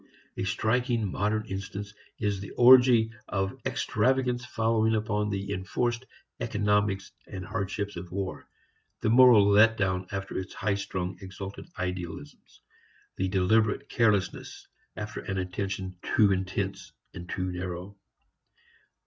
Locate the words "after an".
14.95-15.37